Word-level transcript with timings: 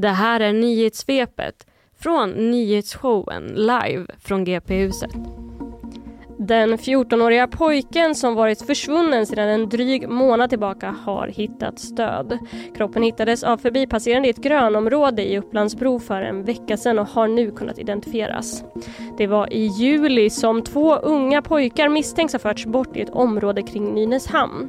Det 0.00 0.08
här 0.08 0.40
är 0.40 0.52
nyhetssvepet 0.52 1.66
från 1.98 2.30
nyhetsshowen 2.30 3.46
live 3.46 4.06
från 4.18 4.44
GP-huset. 4.44 5.10
Den 6.42 6.76
14-åriga 6.76 7.46
pojken 7.46 8.14
som 8.14 8.34
varit 8.34 8.62
försvunnen 8.62 9.26
sedan 9.26 9.48
en 9.48 9.68
dryg 9.68 10.08
månad 10.08 10.50
tillbaka 10.50 10.96
har 11.04 11.26
hittats 11.26 11.90
död. 11.90 12.38
Kroppen 12.76 13.02
hittades 13.02 13.42
av 13.44 13.56
förbipasserande 13.56 14.28
i 14.28 14.30
ett 14.30 14.42
grönområde 14.42 15.30
i 15.30 15.38
Upplandsbro 15.38 15.98
för 15.98 16.22
en 16.22 16.44
vecka 16.44 16.76
sedan 16.76 16.98
och 16.98 17.06
har 17.06 17.28
nu 17.28 17.50
kunnat 17.50 17.78
identifieras. 17.78 18.64
Det 19.18 19.26
var 19.26 19.52
i 19.52 19.66
juli 19.66 20.30
som 20.30 20.62
två 20.62 20.94
unga 20.94 21.42
pojkar 21.42 21.88
misstänks 21.88 22.32
ha 22.32 22.40
förts 22.40 22.66
bort 22.66 22.96
i 22.96 23.00
ett 23.00 23.10
område 23.10 23.62
kring 23.62 23.94
Nynäshamn. 23.94 24.68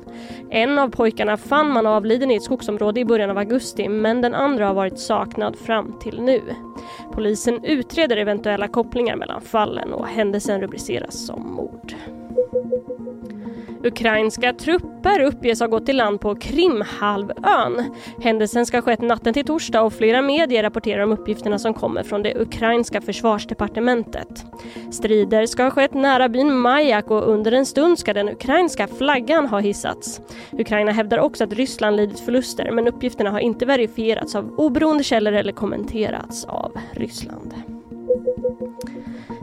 En 0.49 0.79
av 0.79 0.89
pojkarna 0.89 1.37
fann 1.37 1.71
man 1.71 1.87
avliden 1.87 2.31
i 2.31 2.35
ett 2.35 2.43
skogsområde 2.43 2.99
i 2.99 3.05
början 3.05 3.29
av 3.29 3.37
augusti 3.37 3.89
men 3.89 4.21
den 4.21 4.33
andra 4.33 4.67
har 4.67 4.73
varit 4.73 4.99
saknad 4.99 5.55
fram 5.55 5.99
till 5.99 6.21
nu. 6.21 6.41
Polisen 7.11 7.65
utreder 7.65 8.17
eventuella 8.17 8.67
kopplingar 8.67 9.15
mellan 9.15 9.41
fallen 9.41 9.93
och 9.93 10.07
händelsen 10.07 10.61
rubriceras 10.61 11.25
som 11.25 11.53
mord. 11.53 11.95
Ukrainska 13.83 14.53
trupper 14.53 15.21
uppges 15.21 15.59
ha 15.59 15.67
gått 15.67 15.89
i 15.89 15.93
land 15.93 16.21
på 16.21 16.35
Krimhalvön. 16.35 17.95
Händelsen 18.23 18.65
ska 18.65 18.77
ha 18.77 18.81
skett 18.81 19.01
natten 19.01 19.33
till 19.33 19.45
torsdag 19.45 19.81
och 19.81 19.93
flera 19.93 20.21
medier 20.21 20.63
rapporterar 20.63 21.03
om 21.03 21.11
uppgifterna 21.11 21.59
som 21.59 21.73
kommer 21.73 22.03
från 22.03 22.23
det 22.23 22.35
ukrainska 22.35 23.01
försvarsdepartementet. 23.01 24.45
Strider 24.91 25.45
ska 25.45 25.63
ha 25.63 25.71
skett 25.71 25.93
nära 25.93 26.29
byn 26.29 26.57
Majak 26.57 27.11
och 27.11 27.29
under 27.29 27.51
en 27.51 27.65
stund 27.65 27.99
ska 27.99 28.13
den 28.13 28.29
ukrainska 28.29 28.87
flaggan 28.87 29.47
ha 29.47 29.59
hissats. 29.59 30.21
Ukraina 30.51 30.91
hävdar 30.91 31.17
också 31.17 31.43
att 31.43 31.53
Ryssland 31.53 31.95
lidit 31.95 32.19
förluster 32.19 32.71
men 32.71 32.87
uppgifterna 32.87 33.31
har 33.31 33.39
inte 33.39 33.65
verifierats 33.65 34.35
av 34.35 34.59
oberoende 34.59 35.03
källor 35.03 35.33
eller 35.33 35.53
kommenterats 35.53 36.45
av 36.45 36.71
Ryssland. 36.91 37.70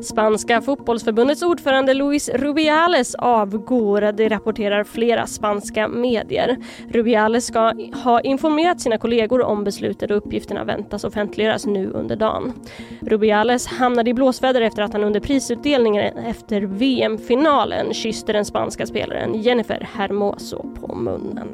Spanska 0.03 0.61
fotbollsförbundets 0.61 1.43
ordförande 1.43 1.95
Luis 1.95 2.29
Rubiales 2.29 3.15
avgår, 3.15 4.13
det 4.13 4.29
rapporterar 4.29 4.85
flera 4.85 5.27
spanska 5.27 5.89
medier. 5.89 6.57
Rubiales 6.91 7.47
ska 7.47 7.73
ha 8.05 8.21
informerat 8.21 8.81
sina 8.81 8.99
kollegor 8.99 9.43
om 9.43 9.65
beslutet 9.65 10.11
och 10.11 10.17
uppgifterna 10.17 10.65
väntas 10.65 11.05
offentliggöras 11.05 11.67
nu 11.67 11.91
under 11.91 12.17
dagen. 12.17 12.53
Rubiales 13.01 13.67
hamnade 13.67 14.11
i 14.11 14.15
blåsväder 14.15 14.61
efter 14.61 14.83
att 14.83 14.93
han 14.93 15.05
under 15.05 15.21
prisutdelningen 15.21 16.19
efter 16.19 16.61
VM-finalen 16.61 17.95
kysste 17.95 18.33
den 18.33 18.45
spanska 18.45 18.87
spelaren 18.87 19.35
Jennifer 19.43 19.89
Hermoso 19.95 20.75
på 20.81 20.95
munnen. 20.95 21.49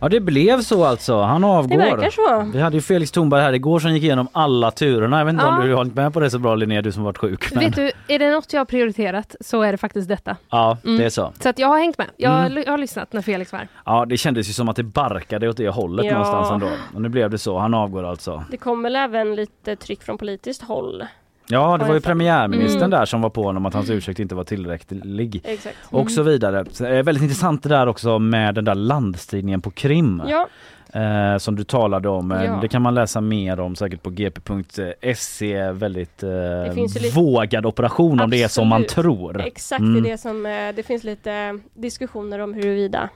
Ja 0.00 0.08
det 0.08 0.20
blev 0.20 0.60
så 0.62 0.84
alltså, 0.84 1.20
han 1.22 1.44
avgår. 1.44 1.78
Det 1.78 1.84
verkar 1.84 2.10
så. 2.10 2.50
Vi 2.52 2.60
hade 2.60 2.76
ju 2.76 2.82
Felix 2.82 3.10
Thornberg 3.12 3.42
här 3.42 3.52
igår 3.52 3.78
som 3.78 3.92
gick 3.94 4.02
igenom 4.02 4.28
alla 4.32 4.70
turerna. 4.70 5.18
Jag 5.18 5.24
vet 5.24 5.32
inte 5.32 5.44
Ja. 5.44 5.56
om 5.58 5.62
du 5.64 5.68
har 5.70 5.76
hållit 5.76 5.94
med 5.94 6.12
på 6.12 6.20
det 6.20 6.30
så 6.30 6.38
bra 6.38 6.54
Linnea, 6.54 6.82
du 6.82 6.92
som 6.92 7.02
varit 7.02 7.18
sjuk. 7.18 7.54
Men... 7.54 7.64
Vet 7.64 7.76
du, 7.76 7.90
är 8.08 8.18
det 8.18 8.30
något 8.30 8.52
jag 8.52 8.60
har 8.60 8.64
prioriterat 8.64 9.36
så 9.40 9.62
är 9.62 9.72
det 9.72 9.78
faktiskt 9.78 10.08
detta. 10.08 10.36
Ja 10.50 10.76
det 10.82 10.88
Mm. 10.88 11.04
är 11.04 11.08
så. 11.08 11.32
Så 11.40 11.48
att 11.48 11.58
jag 11.58 11.68
har 11.68 11.78
hängt 11.78 11.98
med. 11.98 12.06
Jag, 12.16 12.30
har- 12.30 12.46
Mm. 12.46 12.62
jag 12.66 12.72
har 12.72 12.78
lyssnat 12.78 13.12
när 13.12 13.22
Felix 13.22 13.52
var. 13.52 13.68
Ja 13.84 14.04
det 14.08 14.16
kändes 14.16 14.48
ju 14.48 14.52
som 14.52 14.68
att 14.68 14.76
det 14.76 14.82
barkade 14.82 15.48
åt 15.48 15.56
det 15.56 15.68
hållet 15.68 16.06
Ja. 16.06 16.12
någonstans 16.12 16.50
ändå. 16.50 16.68
Och 16.94 17.02
nu 17.02 17.08
blev 17.08 17.30
det 17.30 17.38
så, 17.38 17.58
han 17.58 17.74
avgår 17.74 18.04
alltså. 18.04 18.44
Det 18.50 18.56
kom 18.56 18.82
väl 18.82 18.96
även 18.96 19.34
lite 19.34 19.76
tryck 19.76 20.02
från 20.02 20.18
politiskt 20.18 20.62
håll. 20.62 21.02
Ja 21.50 21.76
det 21.78 21.84
var 21.84 21.94
ju 21.94 22.00
premiärministern 22.00 22.76
Mm. 22.82 22.90
där 22.90 23.04
som 23.04 23.22
var 23.22 23.30
på 23.30 23.42
honom 23.42 23.66
att 23.66 23.74
hans 23.74 23.90
ursäkt 23.90 24.18
inte 24.20 24.34
var 24.34 24.44
tillräcklig. 24.44 25.40
Exakt. 25.44 25.76
Och 25.90 26.10
så 26.10 26.22
vidare. 26.22 26.64
Så 26.72 26.82
det 26.84 26.88
är 26.98 27.02
väldigt 27.02 27.22
intressant 27.22 27.62
det 27.62 27.68
där 27.68 27.86
också 27.86 28.18
med 28.18 28.54
den 28.54 28.64
där 28.64 28.74
landstidningen 28.74 29.60
på 29.60 29.70
Krim. 29.70 30.22
Ja, 30.26 30.48
Eh, 30.92 31.38
som 31.38 31.56
du 31.56 31.64
talade 31.64 32.08
om. 32.08 32.32
Eh, 32.32 32.44
Ja. 32.44 32.58
Det 32.62 32.68
kan 32.68 32.82
man 32.82 32.94
läsa 32.94 33.20
mer 33.20 33.60
om 33.60 33.76
säkert 33.76 34.02
på 34.02 34.10
gp.se. 34.10 35.70
Väldigt 35.70 36.22
eh, 36.22 36.74
lite- 36.74 37.10
vågad 37.20 37.66
operation 37.66 38.20
om 38.20 38.30
det 38.30 38.42
är 38.42 38.48
som 38.48 38.68
man 38.68 38.82
Absolut. 38.82 39.04
tror. 39.04 39.40
exakt 39.40 39.80
Mm. 39.80 40.02
det 40.02 40.18
som, 40.18 40.46
eh, 40.46 40.52
det 40.76 40.82
finns 40.86 41.04
lite 41.04 41.58
diskussioner 41.74 42.38
om 42.38 42.54
huruvida 42.54 43.08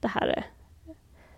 det 0.00 0.08
här 0.08 0.26
är, 0.26 0.44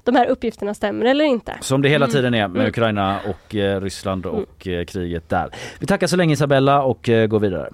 de 0.04 0.16
här 0.16 0.26
uppgifterna 0.26 0.74
stämmer 0.74 1.06
eller 1.06 1.24
inte. 1.24 1.56
Som 1.60 1.82
det 1.82 1.88
hela 1.88 2.06
tiden 2.06 2.34
är 2.34 2.48
med 2.48 2.56
Mm. 2.56 2.68
Ukraina 2.68 3.20
och 3.20 3.54
eh, 3.54 3.80
Ryssland 3.80 4.26
och 4.26 4.68
eh, 4.68 4.84
kriget 4.84 5.28
där. 5.28 5.50
Vi 5.78 5.86
tackar 5.86 6.06
så 6.06 6.16
länge 6.16 6.32
Isabella 6.32 6.82
och 6.82 7.08
eh, 7.08 7.26
går 7.26 7.40
vidare. 7.40 7.70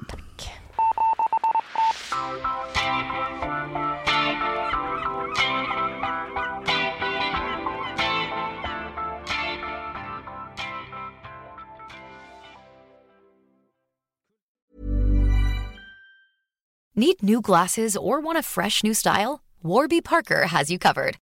Need 16.95 17.22
new 17.22 17.41
glasses 17.41 17.97
or 17.97 18.21
want 18.21 18.39
a 18.39 18.43
fresh 18.43 18.83
new 18.83 18.95
style? 18.95 19.41
Warby 19.62 20.00
Parker 20.00 20.47
has 20.47 20.71
you 20.71 20.78
covered. 20.78 21.16